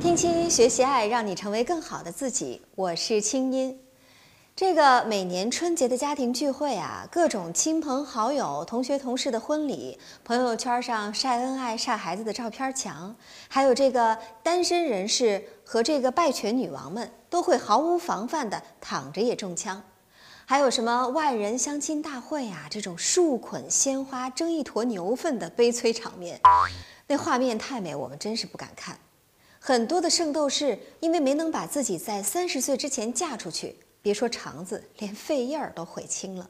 [0.00, 2.62] 听清学习爱，让你成为更好的自己。
[2.76, 3.80] 我是清音。
[4.54, 13.16] 这个每年春节的家庭聚会啊，各种亲朋好友、同学同事的婚礼，朋友圈上晒恩爱、晒孩子的照片墙，
[13.48, 19.82] 还有这个单身人士和这个拜权女王们，都会毫无防范的躺着也中枪。
[20.48, 26.40] 还有什么万人相亲大会啊，这种数捆鲜花争一坨牛粪的悲催场面，
[27.08, 28.96] 那画面太美，我们真是不敢看。
[29.58, 33.76] 很多的圣斗士因为没能把自己在三十岁之前嫁出去。
[34.00, 36.48] 别说肠子，连肺叶儿都悔青了。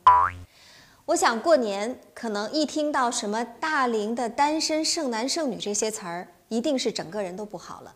[1.06, 7.94] 我想过年可能一听到什么大龄的单身剩男剩女这些词儿，一定是整个人都不好了。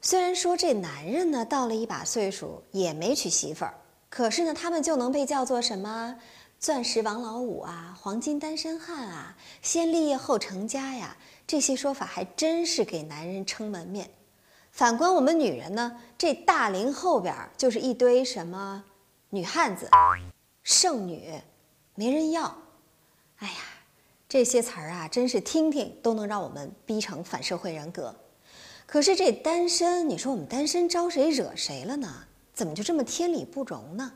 [0.00, 3.74] 虽然说这男人呢到了一把岁数也没娶媳妇儿，
[4.14, 6.14] 可是呢他们就能被叫做什么
[6.60, 14.10] 钻石王老五啊、黄金单身汉啊、先立业后成家呀，这些说法还真是给男人撑门面。
[14.70, 18.84] 反观我们女人呢，这大龄后边就是一堆什么。
[19.30, 19.88] 女汉子、
[20.62, 21.32] 剩女，
[21.94, 22.54] 没人要。
[23.38, 23.54] 哎呀，
[24.28, 28.14] 这些词儿啊，真是听听都能让我们逼成反社会人格。
[28.84, 32.24] 可是这单身，你说我们单身招谁惹谁了呢？
[32.62, 34.12] 怎么就这么天理不容呢？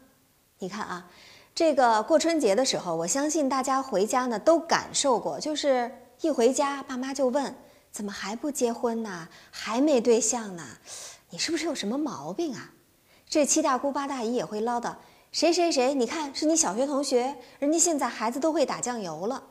[0.61, 1.11] 你看啊，
[1.53, 7.53] 这个过春节的时候，我相信大家回家呢都感受过，就是一回家，爸妈就问：
[7.91, 9.27] 怎么还不结婚呢？
[9.51, 10.63] 还没对象呢？
[11.31, 12.71] 你是不是有什么毛病啊？
[13.29, 14.95] 这七大姑八大姨也会唠叨，
[15.33, 19.43] 谁谁谁，你看是你小学同学，人家现在孩子都会打酱油了。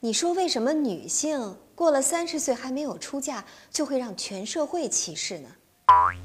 [0.00, 5.48] 你说为什么女性过了三十岁还没有出嫁，就会让全社会歧视呢？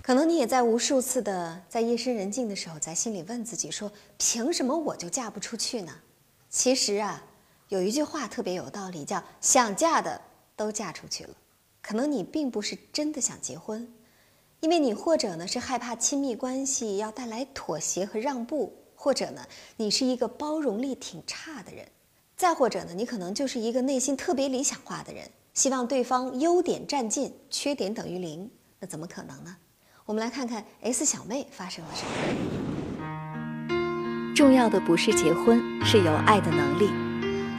[0.03, 5.93] 可能你也在无数次的在夜深人静的时候，在心里问自己说，凭什么我就嫁不出去呢？
[6.49, 7.23] 其实啊，
[7.69, 10.21] 有一句话特别有道理，叫想嫁的
[10.55, 11.29] 都嫁出去了。
[11.81, 13.91] 可能你并不是真的想结婚。
[14.59, 21.87] 因为你或者呢是害怕亲密关系要带来妥协和让步，或者呢你是一个包容力挺差的人，
[22.35, 28.49] 再或者呢你可能就是一个内心特别理想化的人，希望对方优点占尽，缺点等于零，
[28.79, 29.55] 那怎么可能呢？
[30.05, 32.11] 我们来看看 S 小妹发生了什么。
[34.35, 36.87] 重要的不是结婚，是有爱的能力；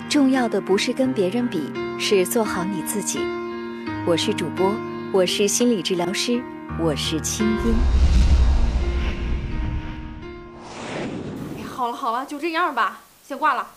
[0.09, 3.19] 重要的不是跟别人比，是做好你自己。
[4.07, 4.73] 我是主播，
[5.13, 6.41] 我是心理治疗师。
[6.81, 7.75] 我是清音。
[11.59, 13.71] 哎，好了好了，就这样吧，先挂了。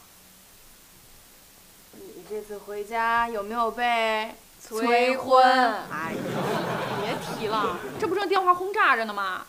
[1.95, 5.43] 你这次回家有没有被催婚？
[5.43, 6.21] 哎呀，
[7.01, 9.45] 别提了，这不正电话轰炸着呢吗？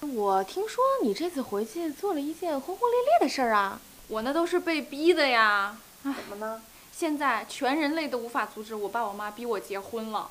[0.00, 3.80] 我听说你这次回去做了一件轰轰烈烈的事儿啊！
[4.08, 5.76] 我那都是被逼的呀。
[6.02, 6.62] 怎么呢？
[6.92, 10.30] 现在全人类都无法阻止我爸我妈逼我结婚了。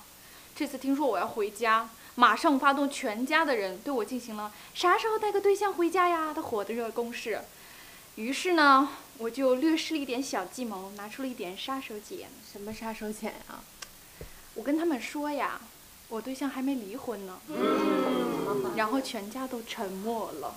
[0.55, 1.89] 这次听说我要回家。
[2.17, 7.41] 马上发动全家的人对我进行了啥时候带个对象回家呀的火热攻势。
[8.15, 8.87] 于是呢，
[9.17, 12.25] 我就略施了一点小计谋，拿出了一点杀手锏。
[12.49, 13.59] 什么杀手锏啊？
[14.55, 15.59] 我跟他们说呀，
[16.09, 17.39] 我对象还没离婚呢。
[18.75, 20.55] 然后全家都沉默了，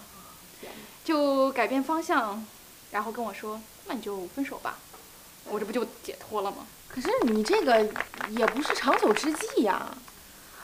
[1.04, 2.44] 就改变方向，
[2.90, 4.78] 然后跟我说：“那你就分手吧。”
[5.50, 6.66] 我这不就解脱了吗？
[6.88, 7.88] 可是你这个
[8.30, 9.88] 也不是长久之计呀。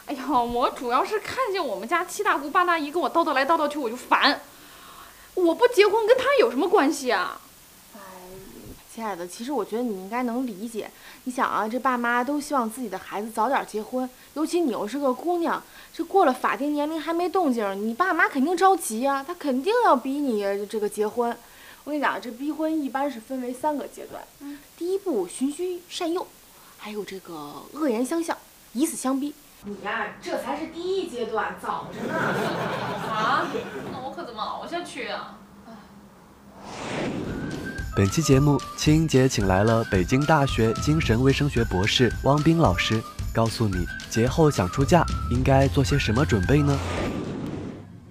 [0.07, 4.43] 哎呀，我主要是看见我们家七大姑八大姨跟我叨叨来叨叨去，我就烦。
[5.35, 7.41] 我不结婚跟他有什么关系啊？
[8.95, 10.89] 哎，亲爱的，其实我觉得你应该能理解。
[11.25, 15.61] 你想啊，这爸妈都希望自己的孩子早点结婚，尤其你又是个姑娘，
[15.93, 21.37] 这过了法定年龄还没动静，你爸妈肯定着急啊，他肯定要逼你这个结婚。
[21.83, 24.23] 我跟你讲，这逼婚一般是分为三个阶段。
[24.41, 26.25] 嗯，第一步循循善诱，
[26.79, 28.37] 还有这个恶言相向，
[28.75, 29.35] 以死相逼。
[29.65, 32.15] 你呀，这才是第一阶段，早着呢。
[32.15, 33.49] 啊？
[33.93, 35.41] 那我可怎么熬下去啊？
[37.97, 43.01] 本期节目，青音姐请来了北京大学精神卫生学博士汪冰老师，
[43.33, 46.77] 告诉你节后想出嫁应该做些什么准备呢？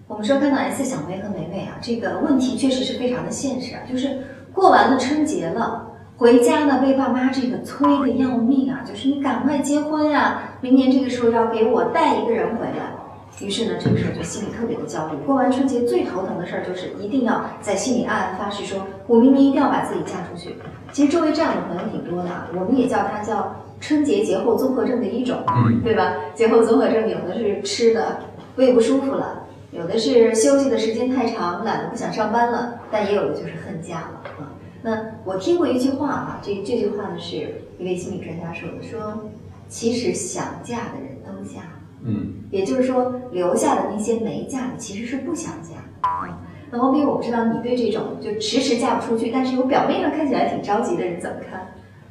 [0.07, 5.89] 我们说看到 S 小妹和美美啊，这个问题确实是非常的现实啊，就是过完了春节了。
[6.15, 8.85] 回家呢，被爸妈这个催的要命啊！
[8.87, 13.02] 就是你赶快结婚呀，明年这个时候要给我带一个人回来。
[13.39, 15.17] 于是呢，这个时候就心里特别的焦虑。
[15.25, 20.55] 过完春节最头疼的事儿就是一定要在心里暗暗发誓，说我明年一定要把自己嫁出去。
[20.91, 25.39] 其实周围这样的朋友挺多的，我们也叫它叫春节节后综合症的一种，
[25.83, 26.13] 对吧？
[26.35, 28.19] 节后综合症有的是吃的
[28.55, 34.53] 胃不舒服了，有的是休息的时间太长，懒得不想上班了，但也有的就是恨嫁了啊。
[34.83, 37.35] 那我听过一句话啊，这这句话呢是
[37.79, 39.25] 一位心理专家说的，说
[39.67, 45.75] 其实想嫁的人都嫁了，嗯，也就是说留下的那些没嫁的其实是不想嫁。
[46.07, 46.39] 啊，
[46.71, 51.67] 那王斌，我不知道你对这种就迟迟嫁不出去，但是有表面上看起来挺着急的人怎么看？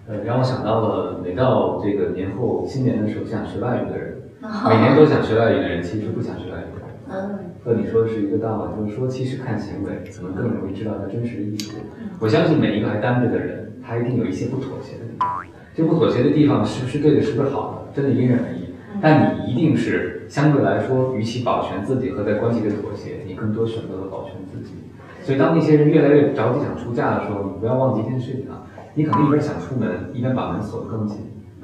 [0.09, 6.89] 呃，让我想到了每到这个年后新年的时候想学外语的人，啊 每年都想学外语的人，其实不想学外语的人。
[7.09, 11.77] 嗯和你说的是一个道理，就是说，其实看行为可能更容易知道他真实的意图。
[12.19, 15.29] 我相信每一个还单着的人，他一定有一些不妥协的地方。
[15.75, 18.63] 这不妥协的地方是不是对的，是不是好的，真的因人而异。
[19.01, 24.75] 但你一定是相对来说，与其保全自己和在关系里妥协，你更多选择了保全自己。
[25.23, 28.63] 所以，当那些人越来越着急想出嫁的时候，你不要忘记一件事情啊，
[28.95, 31.19] 你可能一边想出门，一边把门锁得更紧。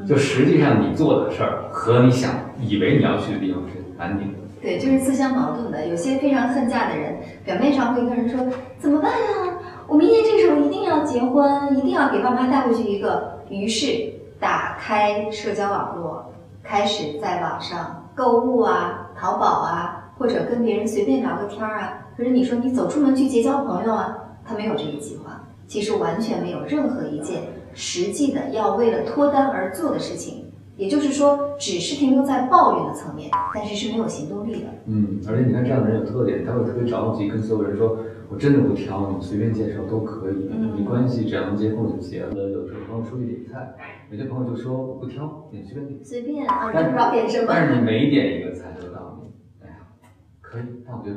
[0.06, 2.30] 就实际上你做的事儿和你想
[2.62, 4.38] 以为你要去的地方是反拧的。
[4.62, 5.86] 对，就是自相矛盾的。
[5.86, 8.40] 有些非常恨嫁的人，表面上会跟人说
[8.78, 9.58] 怎么办呀？
[9.86, 13.37] 我明年这时候一定要结婚，一定要给爸妈带回去一个。
[13.50, 22.06] 于是打开社交网络，开始在网上购物啊、淘宝啊，或者跟别人随便聊个天儿啊。
[22.16, 27.42] 可是你说你走出门去结交朋友啊，他没有这个计划，其实完全没有任何一件
[27.74, 30.47] 实际的要为了脱单而做的事情。
[30.78, 34.68] 也就是说，只是停留在抱怨的层面，但是是没有行动力的。
[34.86, 37.98] 嗯，而且你看这样的人有特点，他会特别着急，跟所有人说
[38.30, 43.74] ：“我真的不挑，你随便介绍都可以，嗯没关系，只要能结婚我就结了。”有的时候朋友出去点菜，
[44.08, 46.04] 有些朋友就说：“我不挑，你随便点。
[46.04, 47.46] 随便啊，真不知道点什”么。
[47.48, 49.32] 但是你每点一个菜，他都告诉你
[49.66, 49.74] ：“哎呀，
[50.40, 51.16] 可以，但我觉得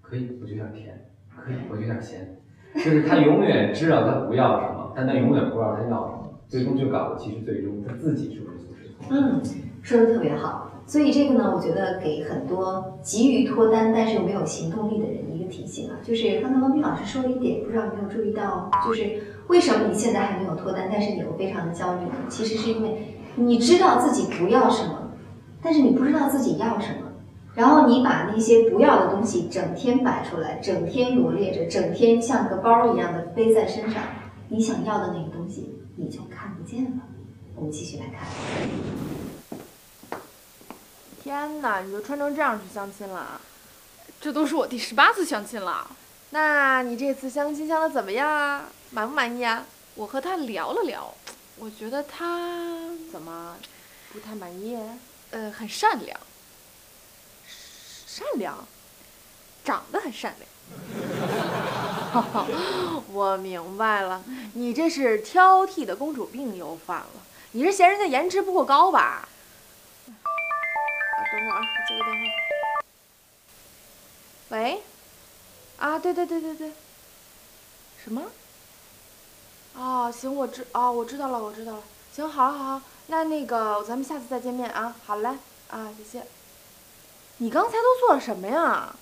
[0.00, 2.40] 可以，我觉得有点甜，可以，我觉得有点咸。”
[2.76, 8.54] 就是他永远知道他不要什么，但他永远不知道他要什么，最终就搞得其实最终他自己是不？
[9.10, 9.40] 嗯，
[9.82, 10.70] 说的特别好。
[10.86, 22.12] 所以这个呢，我觉得给很多急于脱单但是又没有行动力的人一个提醒啊，就是刚才王斌老师说了一点，不知道有没有注意到，就是为什么你现在还没有脱单，但是你又非常的焦虑呢？
[22.28, 25.10] 其实是因为你知道自己不要什么，
[25.62, 26.98] 但是你不知道自己要什么。
[27.54, 34.02] 然后你把那些不要的东西整天摆出来，整天罗列着，整天像个包一样的背在身上，
[34.48, 36.90] 你想要的那个东西你就看不见了。
[37.56, 38.26] 我们继续来看。
[41.22, 43.40] 天哪，你就穿成这样去相亲了？
[44.20, 45.90] 这都是我第十八次相亲了。
[46.30, 48.66] 那你这次相亲相的怎么样啊？
[48.90, 49.64] 满不满意啊？
[49.94, 51.14] 我和他聊了聊，
[51.56, 53.56] 我觉得他怎么
[54.12, 54.76] 不太满意？
[55.30, 56.18] 呃很善良，
[58.06, 58.66] 善良？
[59.64, 60.48] 长得很善良。
[63.12, 64.22] 我明白了，
[64.54, 67.23] 你这是挑剔的公主病又犯了。
[67.56, 69.28] 你是嫌人家颜值不够高吧？
[70.08, 70.26] 啊，
[71.30, 72.24] 等会儿啊，我接个电话。
[74.48, 74.82] 喂？
[75.78, 76.72] 啊，对对对对对。
[78.02, 78.22] 什么？
[79.76, 81.82] 哦，行，我知哦，我知道了，我知道了。
[82.12, 84.96] 行，好，好，好，那那个咱们下次再见面啊。
[85.06, 85.28] 好嘞，
[85.70, 86.26] 啊，谢谢。
[87.36, 88.92] 你刚才都做了什么呀？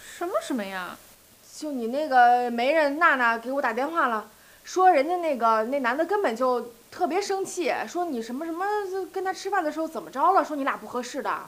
[0.00, 0.96] 什么什么呀？
[1.58, 4.30] 就你那个媒人娜娜给我打电话了，
[4.68, 8.66] 说人家那个那男的根本就特别生气，说你什么什么
[9.10, 11.40] 跟他吃饭的时候怎么着了，说你俩不合适的。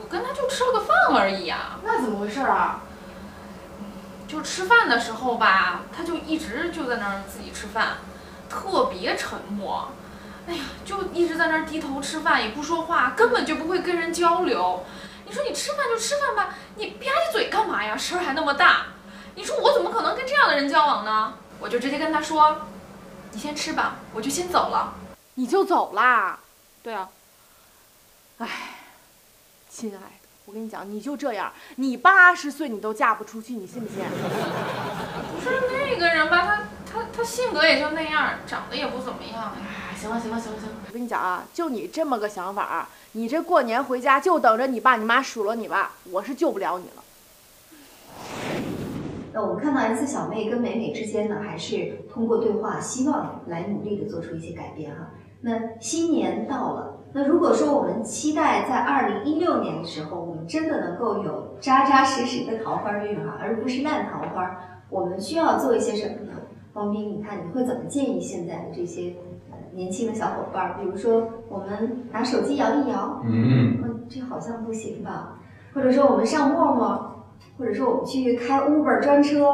[0.00, 1.78] 我跟他就吃了个饭而已啊。
[1.84, 2.80] 那怎么回事啊？
[4.26, 7.98] 就吃饭的时候吧，他就一直就在那儿自己吃饭，
[8.48, 9.90] 特别沉默。
[10.48, 14.82] 哎呀，就一直在那儿低头吃饭，也不说话，根本就不会跟人交流。
[15.26, 17.94] 你说你吃饭就吃饭吧，你吧唧嘴干嘛呀？
[17.94, 18.86] 声儿还那么大。
[19.34, 21.34] 你说我怎么可能跟这样的人交往呢？
[21.60, 22.62] 我就直接跟他说
[23.32, 24.94] ：“你先吃吧，我就先走了。
[25.34, 26.38] 你就走啦？”
[26.82, 27.08] 对啊，
[28.38, 28.48] 唉，
[29.70, 30.06] 亲爱的，
[30.44, 34.04] 我跟你讲，你就这样，你八十岁你都嫁不出去，你信不信？
[35.34, 36.42] 不是那个人吧？
[36.44, 39.56] 他他他性格也就那样，长得也不怎么样。
[39.56, 47.03] 哎，行了行了行了行了，我跟你讲啊，就你这么个想法，你这过年回家就等着你爸你妈数落你吧，我是救不了你了。
[49.34, 55.10] 那我们看到 S 小妹跟美美之间呢，还是通过对话，希望来努力的做出一些改变哈。
[55.40, 64.56] 那新年到了，那如果说我们期待在二零一六年的时候，我们真的能够有扎扎实实的桃花运哈，而不是烂桃花，
[64.88, 66.38] 我们需要做一些什么呢？
[66.74, 69.14] 王斌，你看你会怎么建议现在的这些
[69.50, 70.76] 呃年轻的小伙伴？
[70.80, 75.40] 比如说我们拿手机摇一摇，嗯，嗯，这好像不行吧？
[75.74, 77.13] 或者说我们上陌陌，
[77.56, 79.46] 或者说我们去开 Uber 专车，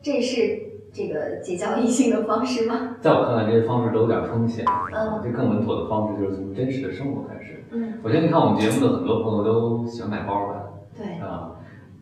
[0.00, 0.58] 这是
[0.92, 2.96] 这个结交异性的方式吗？
[3.00, 4.64] 在我看来，这些方式都有点风险。
[4.66, 7.64] 嗯这更稳妥的方式就是从真实的生活开始。
[7.70, 10.64] 嗯，首先，你看我们节目的很多朋友都喜欢买包吧？
[10.96, 11.52] 对，啊，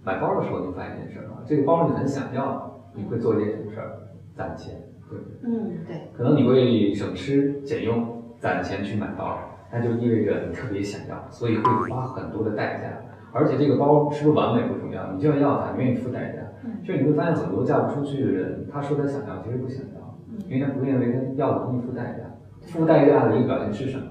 [0.04, 3.98] 买包的时候，你发现一件事儿啊，这个包你很想要，你会做一件什么事儿？
[4.36, 4.74] 攒钱。
[5.08, 9.38] 对，嗯，对，可能你会省吃俭用攒钱去买包，
[9.72, 13.02] 那就意味着你特别想要，所以会花很多的代价。
[13.36, 16.42] 而且这个包是不是完美不重要，你就要要它，你愿意付代价。
[16.64, 22.24] 嗯就你会发现很多嫁不出去的人，他说他想要，其实不想要，因为他不认为他要的东西付代价。
[22.60, 24.06] 付代价的一个表现是什么？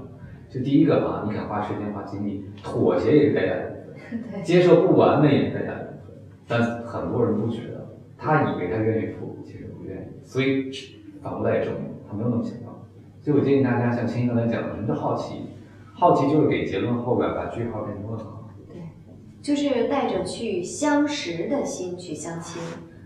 [0.50, 3.75] 就第一个啊，你肯花时间花精力，妥协也是代价的部
[4.34, 6.15] 分， 接受不完美也是代价的部分。
[6.48, 10.70] 但很多人不觉得，他以为他愿意付，其实不愿意，所以
[11.22, 12.67] 反过来也证明他没有那么想要。
[13.22, 15.48] 所以我建议大家像青青刚才讲的，什么叫好奇？
[15.94, 18.45] 好奇就是给结论后边把句号变成问号。
[19.46, 22.60] 就是带着去相识的心去相亲，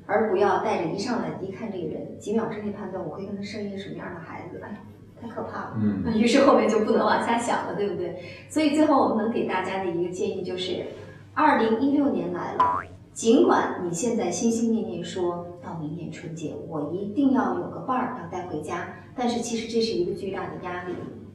[0.06, 4.78] 而不要带着一上来一看这个人，几秒之内判断我会跟他生一个什么样的孩子，哎呀，
[5.22, 5.74] 太可怕了。
[5.76, 8.24] 嗯， 于是后面就不能往下想了，对不对？
[8.48, 10.86] 所以最后我们能给大家的一个建议就是，
[11.34, 20.94] 二零一六年来了，尽管你现在心心念念说到明年春节我一定要有个伴儿要带回家，但是其实这是一个巨大的压力，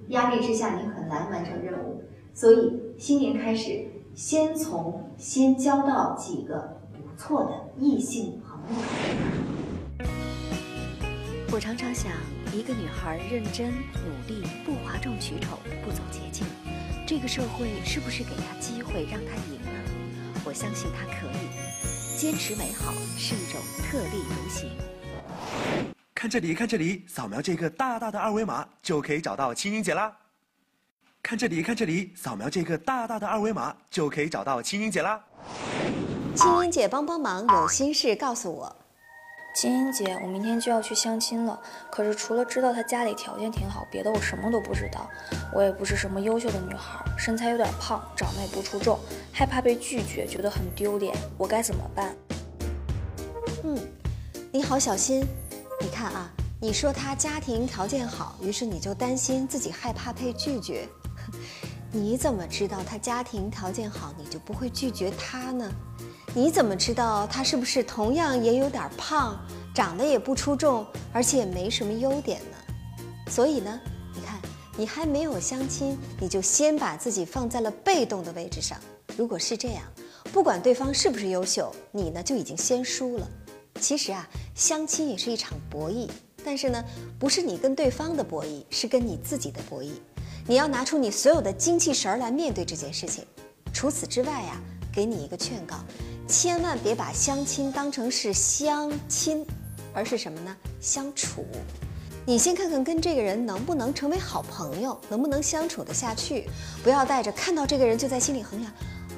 [0.09, 2.01] 压力之下你很难完成任务。
[2.33, 3.85] 所以新年开始，
[4.15, 10.07] 先从先交到几个不错的异性朋友。
[11.51, 12.13] 我常常想，
[12.53, 16.47] 一个女孩认真努力，不哗众取宠，不走捷径，
[17.05, 19.73] 这个社会是不是给她机会让她赢呢？
[20.45, 22.17] 我相信她可以。
[22.17, 24.71] 坚持美好是一种特立独行。
[26.15, 30.17] 看这里，看这里，扫描这个大大的二维码就可以找到青音姐啦。
[31.25, 35.19] 看这里，看这里，扫描这个大大的二维码就可以找到青音姐啦。
[36.37, 38.77] 青音姐帮帮忙，有心事告诉我。
[39.57, 41.59] 青音姐，我明天就要去相亲了，
[41.91, 45.09] 可是除了知道她家里条件挺好，别的我什么都不知道。
[45.55, 49.01] 我也不是什么优秀的女孩，身材有点胖，长得也不出众，
[49.33, 52.15] 害怕被拒绝，觉得很丢脸，我该怎么办？
[53.65, 53.79] 嗯，
[54.53, 55.27] 你好小心。
[55.81, 60.87] 你看啊，你说她家庭条件好，于是你就担心自己害怕被拒绝。
[61.93, 65.71] 你怎么知道他家庭条件好，你就不会拒绝他呢？
[66.35, 69.39] 你怎么知道他是不是同样也有点胖，
[69.73, 72.57] 长得也不出众，而且也没什么优点呢？
[73.31, 73.81] 所以呢，
[74.13, 74.41] 你看，
[74.77, 78.77] 你还没有相亲，你就先把自己放在了被动的位置上。
[79.17, 79.85] 如果是这样，
[80.33, 83.29] 不管对方是不是优秀，你呢就已经先输了。
[83.81, 86.09] 其实啊，相亲也是一场博弈，
[86.45, 86.85] 但是呢，
[87.19, 89.91] 不是你跟对方的博弈，是跟你自己的博弈。
[90.47, 93.25] 你要拿出你所有的精气神儿来面对这件事情。
[93.73, 94.61] 除此之外呀、
[94.93, 95.77] 给你一个劝告，
[96.29, 99.45] 千万别把相亲当成是相亲，
[99.95, 100.55] 而是什么呢？
[100.81, 101.47] 相处。
[102.27, 106.47] 你先看看跟这个人能不能成为好朋友，能不能相处得下去，
[106.83, 108.71] 不要带着看到这个人就在心里衡量，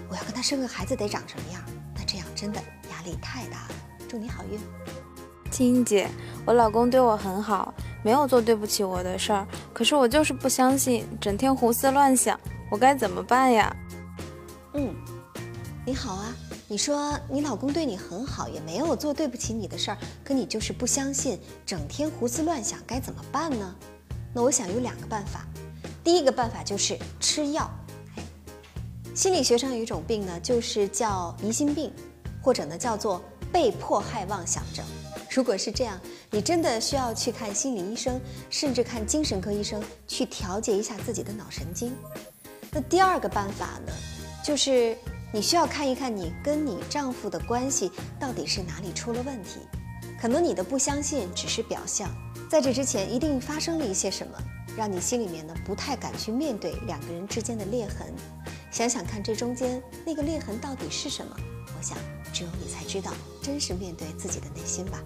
[0.09, 1.61] 我要跟他生个孩子得长什么样，
[1.97, 3.75] 那这样真的压力太大了。
[4.09, 4.61] 祝你好运。
[5.51, 6.09] 青姐，
[6.45, 7.75] 我老公对我很好，
[8.07, 12.39] 没有做对不起我的事儿，可是我就是不相信，整天胡思乱想，
[12.71, 13.77] 我该怎么办呀？
[14.75, 14.95] 嗯，
[15.85, 16.33] 你好啊。
[16.69, 23.75] 你说你老公对你很好，也没有做对不起你的事儿，可你就是不相信，整天胡思乱想，该怎么办呢？
[24.33, 25.45] 那我想有两个办法。
[26.05, 27.69] 第一个办法就是吃药。
[29.17, 31.93] 心理学上有一种病呢，就是叫疑心病，
[32.41, 33.21] 或者呢叫做
[33.53, 34.85] 被迫害妄想症。
[35.37, 36.01] 如果是这样，
[36.31, 41.95] 你真的需要去看心理医生，甚至看精神科医生，去调节一下自己的脑神经。
[42.73, 43.93] 那第二个办法呢，
[44.43, 44.97] 就是
[45.35, 49.61] 你需要看一看你跟你丈夫的关系到底是哪里出了问题。
[50.19, 52.09] 可能你的不相信只是表象，
[52.49, 54.39] 在这之前一定发生了一些什么，
[54.75, 58.11] 让你心里面呢不太敢去面对两个人之间的裂痕。
[58.71, 61.37] 想想看，这中间那个裂痕到底是什么？
[61.77, 61.99] 我想，
[62.37, 65.03] 只有你才知道，真实面对自己的内心吧。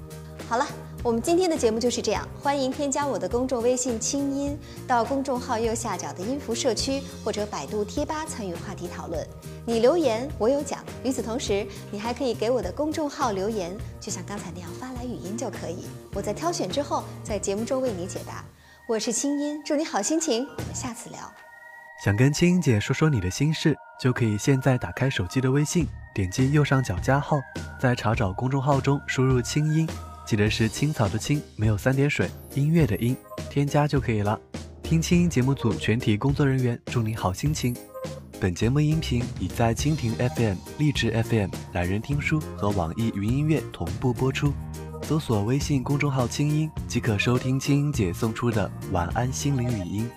[0.48, 0.66] 好了，
[1.00, 2.28] 我们今天的节目就是这样。
[2.42, 9.24] 欢迎添加我的公众微信“清音”，到公众号右下角的音符社区或者百度贴吧参与话题讨论。
[9.64, 10.84] 你留言，我有奖。
[11.04, 15.86] 与此同时，你还可以给我的公众号留言，就像刚才那样发来语音就可以。
[16.12, 18.44] 我在挑选之后，在节目中为你解答。
[18.88, 20.44] 我是清音，祝你好心情。
[20.58, 21.32] 我们下次聊。
[22.04, 27.38] 想跟清音姐说说你的心事，就可以现在打开手机的微信，点击右上角加号，
[27.78, 29.86] 在查找公众号中输入“清音”，
[30.24, 33.14] 记得是青草的青，没有三点水，音乐的音，
[33.50, 34.40] 添加就可以了。
[34.82, 37.76] 听青音节目组全体工作人员祝你好心情。
[38.40, 44.54] 本节目音频已在蜻蜓 FM、荔枝 FM、懒人听书和网易云音乐同步播出，
[45.02, 50.10] 搜索微信公众号“清音”即可收听青音姐送出的晚安心灵语音。